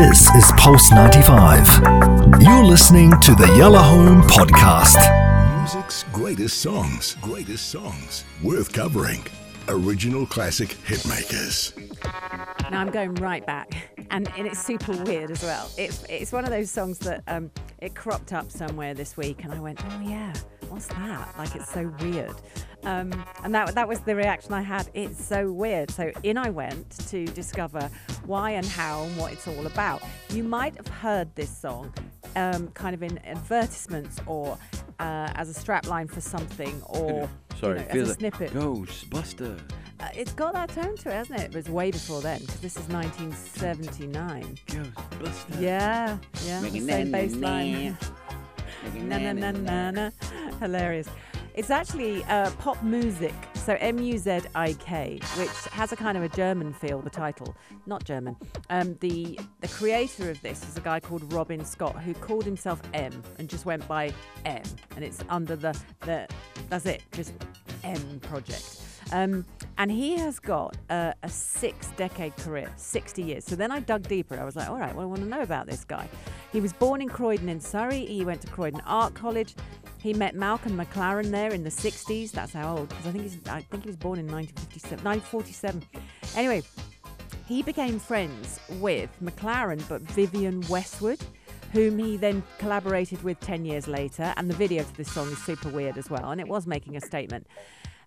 [0.00, 2.40] This is Pulse 95.
[2.40, 4.96] You're listening to the Yellow Home Podcast.
[5.58, 9.22] Music's greatest songs, greatest songs, worth covering.
[9.68, 11.76] Original classic hitmakers.
[12.70, 13.74] Now I'm going right back,
[14.10, 15.70] and, and it's super weird as well.
[15.76, 17.50] It's it's one of those songs that um,
[17.80, 20.32] it cropped up somewhere this week, and I went, oh yeah,
[20.68, 21.34] what's that?
[21.38, 22.34] Like it's so weird.
[22.82, 23.12] Um,
[23.42, 24.88] and that that was the reaction I had.
[24.94, 25.90] It's so weird.
[25.90, 27.90] So in I went to discover
[28.24, 30.02] why and how and what it's all about.
[30.30, 31.92] You might have heard this song
[32.36, 34.56] um, kind of in advertisements or
[34.98, 37.28] uh, as a strapline for something or
[37.60, 38.52] Sorry, you know, as a snippet.
[38.52, 39.60] Ghostbuster.
[40.00, 41.44] Uh, it's got that tone to it, hasn't it?
[41.50, 44.58] It was way before then because this is 1979.
[44.66, 45.60] Ghostbuster.
[45.60, 46.60] Yeah, yeah.
[46.60, 47.98] Same na- na- bass line.
[48.94, 50.10] Na na na na na.
[50.60, 51.08] Hilarious.
[51.54, 56.16] It's actually uh, pop music, so M U Z I K, which has a kind
[56.16, 57.00] of a German feel.
[57.02, 57.54] The title,
[57.86, 58.36] not German.
[58.70, 62.80] Um, the the creator of this is a guy called Robin Scott, who called himself
[62.94, 64.14] M and just went by
[64.46, 64.62] M,
[64.96, 66.26] and it's under the the
[66.70, 67.32] that's it, just
[67.82, 68.79] M project.
[69.12, 69.44] Um,
[69.78, 73.44] and he has got a, a six decade career, 60 years.
[73.44, 74.38] So then I dug deeper.
[74.38, 76.08] I was like, all right, well, I want to know about this guy.
[76.52, 78.04] He was born in Croydon in Surrey.
[78.04, 79.54] He went to Croydon Art College.
[79.98, 82.30] He met Malcolm McLaren there in the 60s.
[82.30, 85.82] That's how old, because I think I think he was born in 1957, 1947.
[86.36, 86.62] Anyway,
[87.46, 91.20] he became friends with McLaren, but Vivienne Westwood,
[91.72, 94.32] whom he then collaborated with 10 years later.
[94.36, 96.96] And the video to this song is super weird as well, and it was making
[96.96, 97.46] a statement.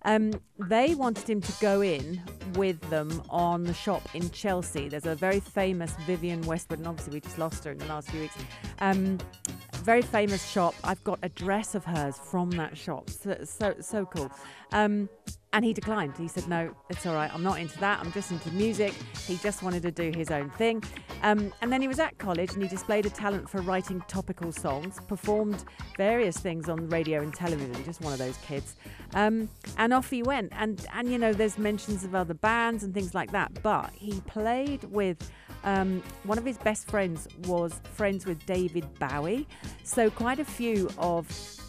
[0.06, 2.22] Um, they wanted him to go in
[2.56, 4.90] with them on the shop in Chelsea.
[4.90, 8.10] There's a very famous Vivienne Westwood, and obviously we just lost her in the last
[8.10, 8.36] few weeks.
[8.80, 9.18] Um,
[9.84, 10.76] very famous shop.
[10.84, 13.10] I've got a dress of hers from that shop.
[13.10, 14.32] So so, so cool.
[14.72, 15.10] Um,
[15.52, 16.18] and he declined.
[16.18, 17.34] He said, "No, it's all right.
[17.34, 18.00] I'm not into that.
[18.00, 18.94] I'm just into music."
[19.28, 20.84] He just wanted to do his own thing.
[21.24, 24.52] Um, and then he was at college and he displayed a talent for writing topical
[24.52, 25.64] songs, performed
[25.98, 27.84] various things on radio and television.
[27.86, 28.76] Just one of those kids.
[29.14, 30.52] Um, and off he went.
[30.56, 33.52] And and you know, there's mentions of other bands and things like that.
[33.64, 35.18] But he played with.
[35.66, 39.48] Um, one of his best friends was friends with David Bowie,
[39.86, 41.26] so quite a few of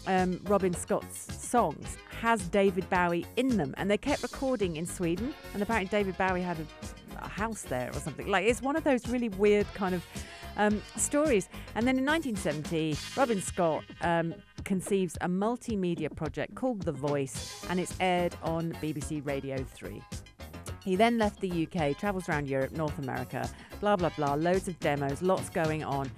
[0.07, 5.33] um, Robin Scott's songs has David Bowie in them, and they kept recording in Sweden.
[5.53, 6.94] And apparently, David Bowie had a, a
[7.35, 8.27] house there or something.
[8.27, 10.05] Like it's one of those really weird kind of
[10.57, 11.49] um, stories.
[11.75, 17.79] And then in 1970, Robin Scott um, conceives a multimedia project called The Voice, and
[17.79, 20.01] it's aired on BBC Radio 3.
[20.83, 24.79] He then left the UK, travels around Europe, North America, blah, blah, blah, loads of
[24.79, 26.09] demos, lots going on.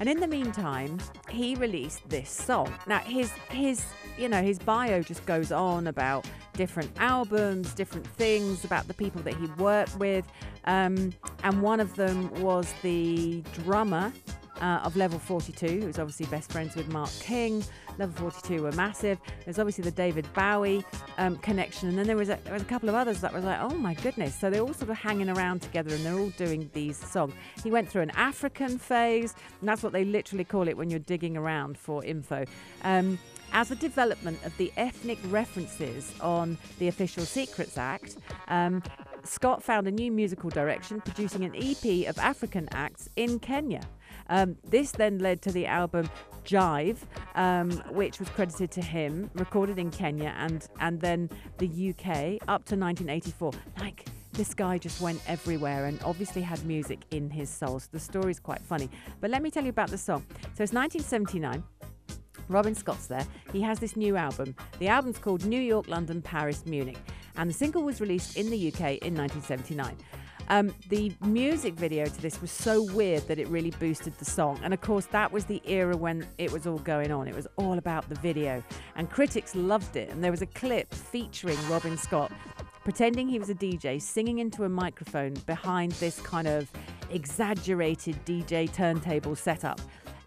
[0.00, 0.98] And in the meantime,
[1.30, 2.72] he released this song.
[2.86, 3.84] Now, his, his,
[4.16, 9.22] you know, his bio just goes on about different albums, different things, about the people
[9.22, 10.26] that he worked with.
[10.64, 11.12] Um,
[11.44, 14.12] and one of them was the drummer
[14.60, 17.64] uh, of Level 42, who's obviously best friends with Mark King.
[17.98, 19.18] Level 42 were massive.
[19.44, 20.84] There's obviously the David Bowie
[21.18, 23.44] um, connection, and then there was, a, there was a couple of others that was
[23.44, 24.34] like, oh my goodness.
[24.34, 27.34] So they're all sort of hanging around together, and they're all doing these songs.
[27.62, 31.00] He went through an African phase, and that's what they literally call it when you're
[31.00, 32.44] digging around for info.
[32.82, 33.18] Um,
[33.52, 38.16] as a development of the ethnic references on the Official Secrets Act,
[38.48, 38.82] um,
[39.28, 43.82] Scott found a new musical direction, producing an EP of African acts in Kenya.
[44.30, 46.08] Um, this then led to the album
[46.44, 46.98] Jive,
[47.34, 51.28] um, which was credited to him, recorded in Kenya and and then
[51.58, 53.52] the UK up to 1984.
[53.78, 57.80] Like this guy just went everywhere and obviously had music in his soul.
[57.80, 58.88] So the story's quite funny.
[59.20, 60.24] But let me tell you about the song.
[60.54, 61.62] So it's 1979.
[62.48, 63.26] Robin Scott's there.
[63.52, 64.54] He has this new album.
[64.78, 66.98] The album's called New York, London, Paris, Munich.
[67.38, 69.96] And the single was released in the UK in 1979.
[70.50, 74.58] Um, the music video to this was so weird that it really boosted the song.
[74.62, 77.28] And of course, that was the era when it was all going on.
[77.28, 78.62] It was all about the video.
[78.96, 80.10] And critics loved it.
[80.10, 82.32] And there was a clip featuring Robin Scott
[82.82, 86.70] pretending he was a DJ, singing into a microphone behind this kind of
[87.10, 89.78] exaggerated DJ turntable setup.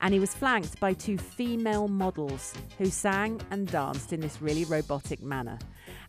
[0.02, 4.66] And he was flanked by two female models who sang and danced in this really
[4.66, 5.58] robotic manner.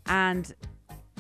[0.07, 0.55] And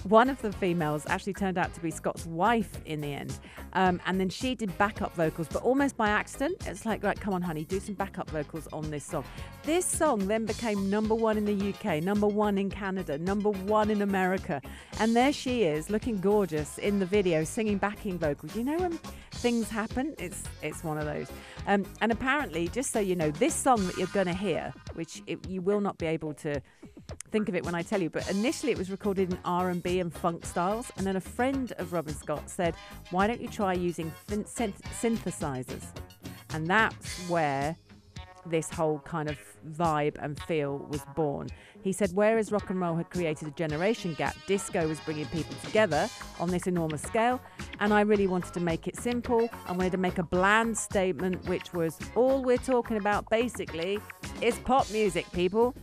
[0.04, 3.38] one of the females actually turned out to be Scott's wife in the end.
[3.74, 6.66] Um, and then she did backup vocals, but almost by accident.
[6.66, 9.24] It's like, right, come on, honey, do some backup vocals on this song.
[9.62, 13.90] This song then became number one in the UK, number one in Canada, number one
[13.90, 14.60] in America.
[14.98, 18.56] And there she is, looking gorgeous in the video, singing backing vocals.
[18.56, 18.98] You know when
[19.32, 20.14] things happen?
[20.18, 21.30] It's it's one of those.
[21.66, 25.22] Um, and apparently, just so you know, this song that you're going to hear which
[25.26, 26.60] it, you will not be able to
[27.32, 28.10] think of it when I tell you.
[28.10, 31.92] But initially, it was recorded in R&B and funk styles, and then a friend of
[31.92, 32.74] Robin Scott said,
[33.10, 35.84] "Why don't you try using synth- synthesizers?"
[36.54, 37.76] And that's where
[38.46, 39.38] this whole kind of
[39.70, 41.48] vibe and feel was born.
[41.82, 45.54] He said, whereas rock and roll had created a generation gap, disco was bringing people
[45.64, 46.08] together
[46.38, 47.40] on this enormous scale.
[47.80, 49.48] And I really wanted to make it simple.
[49.66, 53.98] I wanted to make a bland statement, which was all we're talking about basically
[54.40, 55.74] is pop music, people.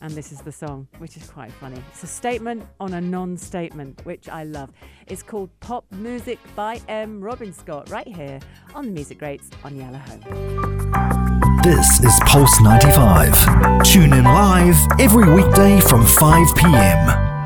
[0.00, 1.82] And this is the song, which is quite funny.
[1.90, 4.70] It's a statement on a non statement, which I love.
[5.06, 7.20] It's called Pop Music by M.
[7.20, 8.38] Robin Scott, right here
[8.74, 11.60] on the Music Greats on Yellow Home.
[11.62, 13.82] This is Pulse 95.
[13.84, 17.37] Tune in live every weekday from 5 p.m.